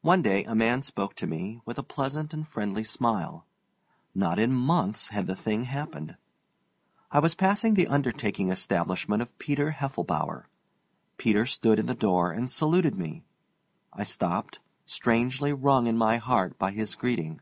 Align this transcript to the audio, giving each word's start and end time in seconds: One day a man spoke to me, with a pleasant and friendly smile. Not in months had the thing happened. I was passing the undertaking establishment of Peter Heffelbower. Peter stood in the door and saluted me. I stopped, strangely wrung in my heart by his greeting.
One 0.00 0.22
day 0.22 0.44
a 0.44 0.54
man 0.54 0.80
spoke 0.80 1.16
to 1.16 1.26
me, 1.26 1.60
with 1.64 1.76
a 1.76 1.82
pleasant 1.82 2.32
and 2.32 2.46
friendly 2.46 2.84
smile. 2.84 3.44
Not 4.14 4.38
in 4.38 4.52
months 4.52 5.08
had 5.08 5.26
the 5.26 5.34
thing 5.34 5.64
happened. 5.64 6.16
I 7.10 7.18
was 7.18 7.34
passing 7.34 7.74
the 7.74 7.88
undertaking 7.88 8.48
establishment 8.52 9.22
of 9.22 9.36
Peter 9.40 9.72
Heffelbower. 9.72 10.44
Peter 11.16 11.46
stood 11.46 11.80
in 11.80 11.86
the 11.86 11.96
door 11.96 12.30
and 12.30 12.48
saluted 12.48 12.94
me. 12.94 13.24
I 13.92 14.04
stopped, 14.04 14.60
strangely 14.86 15.52
wrung 15.52 15.88
in 15.88 15.98
my 15.98 16.18
heart 16.18 16.56
by 16.56 16.70
his 16.70 16.94
greeting. 16.94 17.40